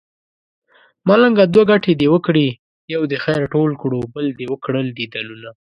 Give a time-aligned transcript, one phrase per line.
[1.07, 2.47] ملنګه دوه ګټې دې وکړې
[2.93, 5.49] يو دې خير ټول کړو بل دې وکړل ديدنونه